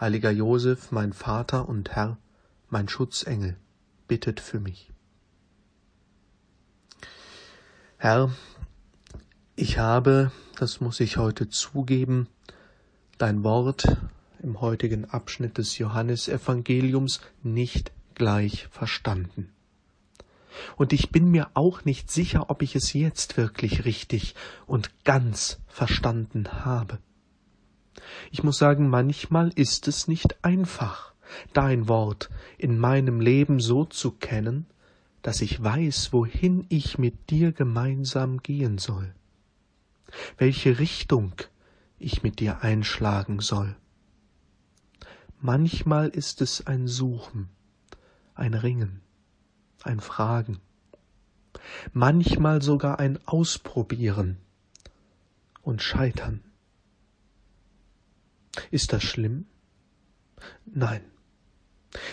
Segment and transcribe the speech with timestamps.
[0.00, 2.18] heiliger Josef, mein Vater und Herr,
[2.68, 3.56] mein Schutzengel,
[4.06, 4.92] bittet für mich.
[7.96, 8.30] Herr,
[9.56, 12.28] ich habe, das muss ich heute zugeben,
[13.18, 13.96] dein Wort
[14.40, 19.52] im heutigen Abschnitt des Johannesevangeliums nicht gleich verstanden.
[20.76, 24.34] Und ich bin mir auch nicht sicher, ob ich es jetzt wirklich richtig
[24.66, 26.98] und ganz verstanden habe.
[28.30, 31.12] Ich muss sagen, manchmal ist es nicht einfach,
[31.52, 34.66] dein Wort in meinem Leben so zu kennen,
[35.22, 39.14] dass ich weiß, wohin ich mit dir gemeinsam gehen soll,
[40.36, 41.34] welche Richtung
[41.98, 43.76] ich mit dir einschlagen soll.
[45.40, 47.48] Manchmal ist es ein Suchen,
[48.34, 49.02] ein Ringen,
[49.82, 50.58] ein Fragen,
[51.92, 54.38] manchmal sogar ein Ausprobieren
[55.62, 56.47] und Scheitern.
[58.70, 59.46] Ist das schlimm?
[60.66, 61.02] Nein.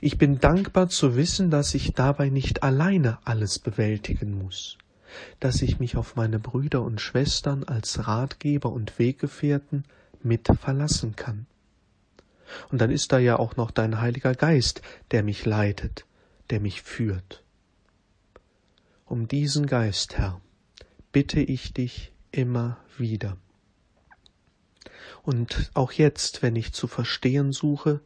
[0.00, 4.78] Ich bin dankbar zu wissen, dass ich dabei nicht alleine alles bewältigen muss,
[5.38, 9.84] dass ich mich auf meine Brüder und Schwestern als Ratgeber und Weggefährten
[10.22, 11.46] mit verlassen kann.
[12.70, 14.82] Und dann ist da ja auch noch dein Heiliger Geist,
[15.12, 16.04] der mich leitet,
[16.50, 17.44] der mich führt.
[19.06, 20.40] Um diesen Geist, Herr,
[21.12, 23.36] bitte ich dich immer wieder.
[25.22, 28.00] Und auch jetzt, wenn ich zu verstehen suche,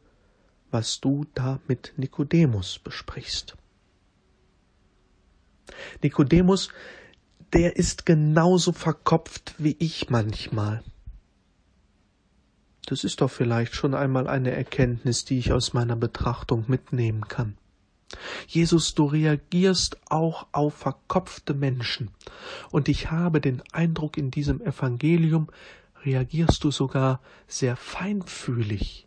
[0.70, 3.56] was du da mit Nikodemus besprichst.
[6.02, 6.68] Nikodemus,
[7.52, 10.82] der ist genauso verkopft wie ich manchmal.
[12.86, 17.56] Das ist doch vielleicht schon einmal eine Erkenntnis, die ich aus meiner Betrachtung mitnehmen kann.
[18.46, 22.10] Jesus, du reagierst auch auf verkopfte Menschen,
[22.70, 25.48] und ich habe den Eindruck in diesem Evangelium,
[26.04, 29.06] reagierst du sogar sehr feinfühlig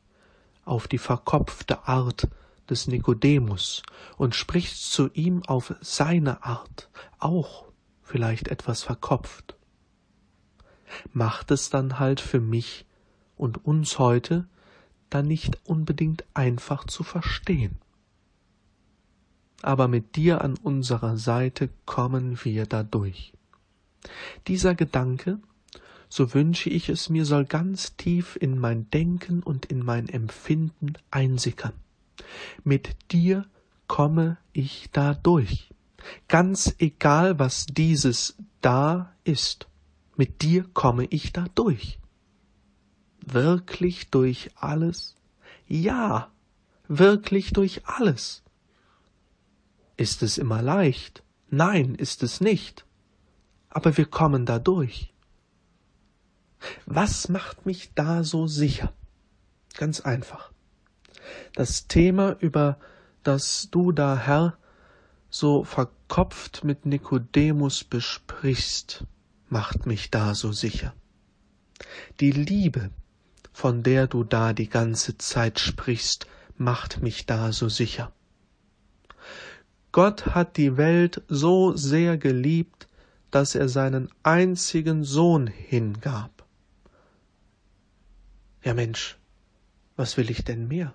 [0.65, 2.27] auf die verkopfte Art
[2.69, 3.83] des Nikodemus
[4.17, 7.65] und sprichst zu ihm auf seine Art, auch
[8.01, 9.55] vielleicht etwas verkopft.
[11.13, 12.85] Macht es dann halt für mich
[13.35, 14.47] und uns heute
[15.09, 17.77] dann nicht unbedingt einfach zu verstehen.
[19.61, 23.33] Aber mit dir an unserer Seite kommen wir dadurch.
[24.47, 25.39] Dieser Gedanke
[26.09, 30.93] so wünsche ich es mir soll ganz tief in mein Denken und in mein Empfinden
[31.11, 31.73] einsickern.
[32.63, 33.45] Mit dir
[33.87, 35.73] komme ich da durch.
[36.27, 39.67] Ganz egal, was dieses da ist.
[40.15, 41.99] Mit dir komme ich da durch.
[43.25, 45.15] Wirklich durch alles?
[45.67, 46.31] Ja,
[46.87, 48.43] wirklich durch alles.
[49.97, 51.23] Ist es immer leicht?
[51.49, 52.85] Nein, ist es nicht.
[53.69, 55.13] Aber wir kommen da durch.
[56.85, 58.93] Was macht mich da so sicher?
[59.75, 60.51] Ganz einfach.
[61.53, 62.77] Das Thema, über
[63.23, 64.57] das du da, Herr,
[65.29, 69.03] so verkopft mit Nikodemus besprichst,
[69.49, 70.93] macht mich da so sicher.
[72.19, 72.89] Die Liebe,
[73.53, 78.11] von der du da die ganze Zeit sprichst, macht mich da so sicher.
[79.91, 82.87] Gott hat die Welt so sehr geliebt,
[83.31, 86.36] dass er seinen einzigen Sohn hingab.
[88.63, 89.17] Ja Mensch,
[89.95, 90.93] was will ich denn mehr?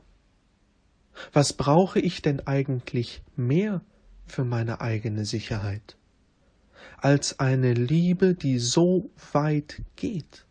[1.33, 3.83] Was brauche ich denn eigentlich mehr
[4.27, 5.97] für meine eigene Sicherheit
[6.97, 10.47] als eine Liebe, die so weit geht?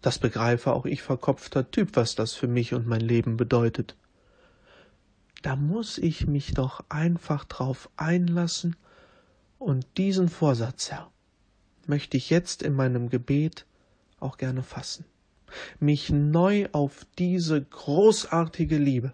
[0.00, 3.96] Das begreife auch ich verkopfter Typ, was das für mich und mein Leben bedeutet.
[5.42, 8.76] Da muss ich mich doch einfach drauf einlassen
[9.58, 11.10] und diesen Vorsatz, Herr,
[11.86, 13.66] möchte ich jetzt in meinem Gebet
[14.22, 15.04] auch gerne fassen.
[15.80, 19.12] Mich neu auf diese großartige Liebe,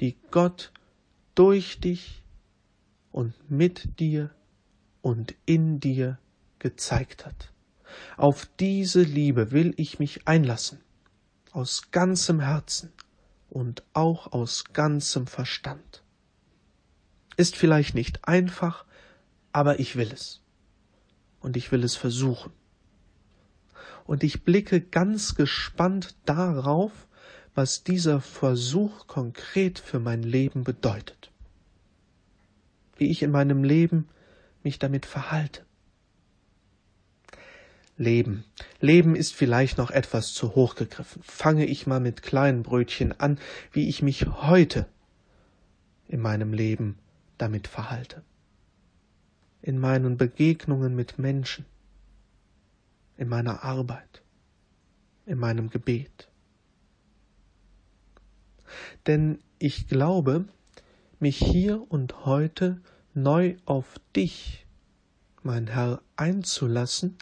[0.00, 0.72] die Gott
[1.34, 2.22] durch dich
[3.10, 4.30] und mit dir
[5.00, 6.18] und in dir
[6.58, 7.52] gezeigt hat.
[8.16, 10.80] Auf diese Liebe will ich mich einlassen,
[11.50, 12.92] aus ganzem Herzen
[13.50, 16.02] und auch aus ganzem Verstand.
[17.36, 18.84] Ist vielleicht nicht einfach,
[19.52, 20.40] aber ich will es.
[21.40, 22.52] Und ich will es versuchen
[24.04, 27.06] und ich blicke ganz gespannt darauf,
[27.54, 31.30] was dieser Versuch konkret für mein Leben bedeutet,
[32.96, 34.08] wie ich in meinem Leben
[34.62, 35.64] mich damit verhalte.
[37.98, 38.44] Leben.
[38.80, 41.22] Leben ist vielleicht noch etwas zu hoch gegriffen.
[41.22, 43.38] Fange ich mal mit kleinen Brötchen an,
[43.70, 44.86] wie ich mich heute
[46.08, 46.98] in meinem Leben
[47.38, 48.22] damit verhalte.
[49.60, 51.66] In meinen Begegnungen mit Menschen,
[53.16, 54.22] in meiner Arbeit,
[55.26, 56.28] in meinem Gebet.
[59.06, 60.46] Denn ich glaube,
[61.20, 62.80] mich hier und heute
[63.14, 64.66] neu auf dich,
[65.42, 67.16] mein Herr, einzulassen,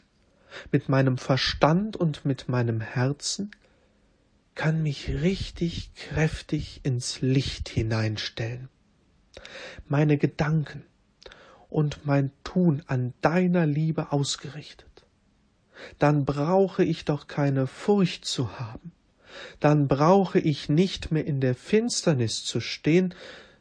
[0.73, 3.51] mit meinem Verstand und mit meinem Herzen,
[4.55, 8.69] kann mich richtig kräftig ins Licht hineinstellen.
[9.89, 10.85] Meine Gedanken
[11.69, 14.90] und mein Tun an deiner Liebe ausgerichtet.
[15.99, 18.93] Dann brauche ich doch keine Furcht zu haben.
[19.61, 23.15] Dann brauche ich nicht mehr in der Finsternis zu stehen,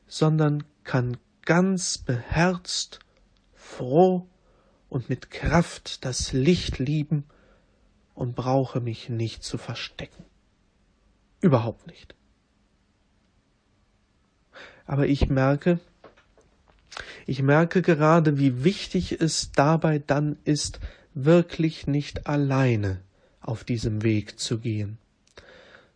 [0.08, 3.00] sondern kann ganz beherzt,
[3.54, 4.28] froh
[4.90, 7.26] und mit Kraft das Licht lieben
[8.16, 10.26] und brauche mich nicht zu verstecken.
[11.42, 12.16] Überhaupt nicht.
[14.86, 15.80] Aber ich merke,
[17.28, 20.80] ich merke gerade, wie wichtig es dabei dann ist,
[21.26, 23.02] wirklich nicht alleine
[23.42, 24.98] auf diesem Weg zu gehen,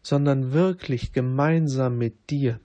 [0.01, 2.59] sondern wirklich gemeinsam mit dir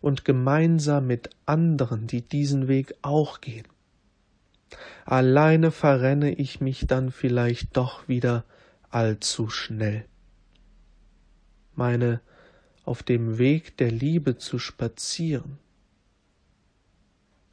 [0.00, 3.66] und gemeinsam mit anderen, die diesen Weg auch gehen.
[5.04, 8.44] Alleine verrenne ich mich dann vielleicht doch wieder
[8.90, 10.04] allzu schnell.
[11.74, 12.20] Meine
[12.84, 15.58] auf dem Weg der Liebe zu spazieren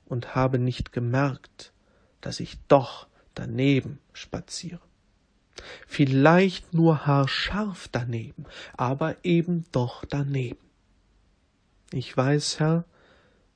[0.06, 1.74] und habe nicht gemerkt,
[2.22, 4.82] dass ich doch daneben spaziere.
[5.88, 8.46] Vielleicht nur haarscharf daneben,
[8.76, 10.60] aber eben doch daneben.
[11.92, 12.86] Ich weiß, Herr,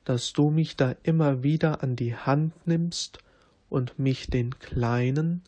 [0.05, 3.19] dass du mich da immer wieder an die Hand nimmst
[3.69, 5.43] und mich den kleinen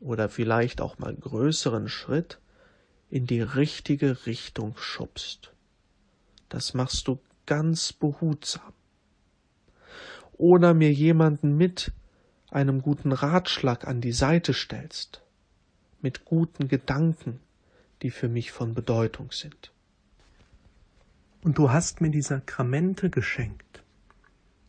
[0.00, 2.38] oder vielleicht auch mal größeren Schritt
[3.10, 5.52] in die richtige Richtung schubst.
[6.48, 8.72] Das machst du ganz behutsam.
[10.32, 11.92] Oder mir jemanden mit
[12.50, 15.22] einem guten Ratschlag an die Seite stellst,
[16.00, 17.40] mit guten Gedanken,
[18.02, 19.72] die für mich von Bedeutung sind.
[21.42, 23.82] Und du hast mir die Sakramente geschenkt,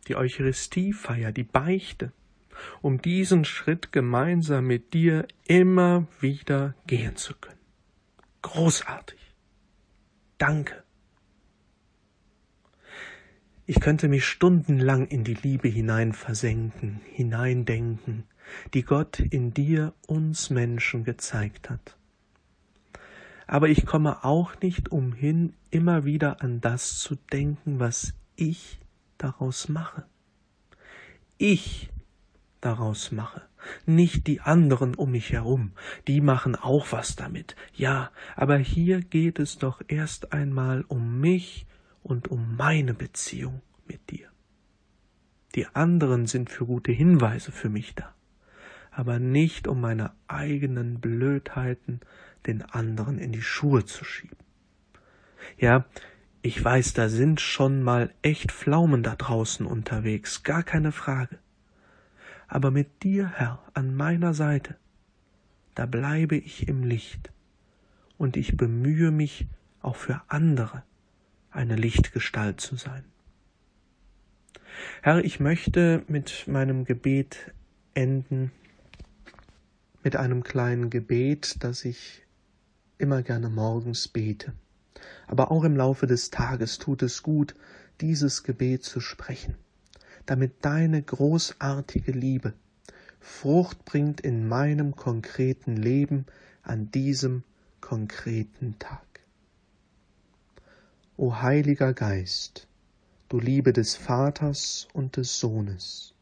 [0.08, 2.12] die Eucharistiefeier, die Beichte,
[2.82, 7.58] um diesen Schritt gemeinsam mit dir immer wieder gehen zu können.
[8.42, 9.18] Großartig.
[10.38, 10.82] Danke.
[13.70, 18.24] Ich könnte mich stundenlang in die Liebe hinein versenken, hineindenken,
[18.74, 21.96] die Gott in dir uns Menschen gezeigt hat.
[23.46, 28.80] Aber ich komme auch nicht umhin, immer wieder an das zu denken, was ich
[29.18, 30.04] daraus mache.
[31.38, 31.90] Ich
[32.60, 33.42] daraus mache,
[33.86, 35.74] nicht die anderen um mich herum,
[36.08, 41.66] die machen auch was damit, ja, aber hier geht es doch erst einmal um mich
[42.02, 44.28] und um meine Beziehung mit dir.
[45.54, 48.14] Die anderen sind für gute Hinweise für mich da,
[48.90, 52.00] aber nicht um meine eigenen Blödheiten
[52.46, 54.36] den anderen in die Schuhe zu schieben.
[55.58, 55.84] Ja,
[56.42, 61.38] ich weiß, da sind schon mal echt Pflaumen da draußen unterwegs, gar keine Frage
[62.50, 64.76] aber mit dir, Herr, an meiner Seite,
[65.76, 67.30] da bleibe ich im Licht,
[68.18, 69.46] und ich bemühe mich
[69.80, 70.82] auch für andere
[71.50, 73.04] eine Lichtgestalt zu sein.
[75.02, 77.52] Herr, ich möchte mit meinem Gebet
[77.94, 78.52] enden,
[80.02, 82.22] mit einem kleinen Gebet, das ich
[82.98, 84.52] immer gerne morgens bete.
[85.26, 87.54] Aber auch im Laufe des Tages tut es gut,
[88.00, 89.56] dieses Gebet zu sprechen
[90.30, 92.52] damit deine großartige Liebe
[93.18, 96.26] Frucht bringt in meinem konkreten Leben
[96.62, 97.42] an diesem
[97.80, 99.09] konkreten Tag.
[101.22, 102.66] O Heiliger Geist,
[103.28, 106.14] du Liebe des Vaters und des Sohnes,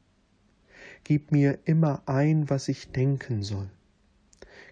[1.04, 3.70] gib mir immer ein, was ich denken soll,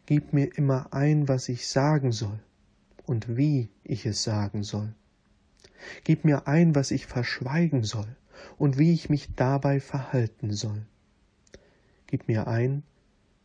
[0.05, 2.41] gib mir immer ein, was ich sagen soll
[3.05, 4.93] und wie ich es sagen soll,
[6.03, 8.17] gib mir ein, was ich verschweigen soll
[8.59, 10.85] und wie ich mich dabei verhalten soll.
[12.09, 12.83] Gib mir ein,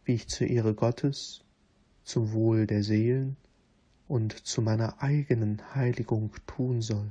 [0.04, 1.44] wie ich zur Ehre Gottes,
[2.04, 3.38] zum Wohl der Seelen
[4.12, 7.10] und zu meiner eigenen Heiligung tun soll.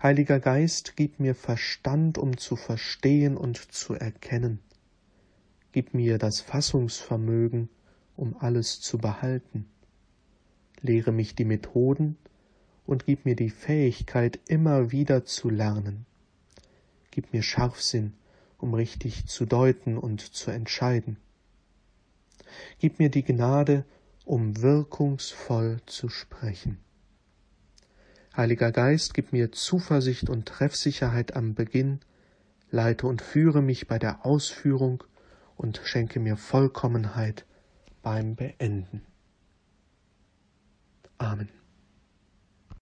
[0.00, 4.60] Heiliger Geist, gib mir Verstand, um zu verstehen und zu erkennen.
[5.72, 7.68] Gib mir das Fassungsvermögen,
[8.16, 9.66] um alles zu behalten.
[10.82, 12.16] lehre mich die Methoden
[12.86, 16.06] und gib mir die Fähigkeit, immer wieder zu lernen.
[17.10, 18.12] Gib mir Scharfsinn,
[18.56, 21.16] um richtig zu deuten und zu entscheiden.
[22.78, 23.84] Gib mir die Gnade,
[24.24, 26.78] um wirkungsvoll zu sprechen.
[28.36, 32.00] Heiliger Geist, gib mir Zuversicht und Treffsicherheit am Beginn,
[32.70, 35.02] leite und führe mich bei der Ausführung
[35.56, 37.44] und schenke mir Vollkommenheit
[38.02, 39.02] beim Beenden.
[41.18, 41.48] Amen.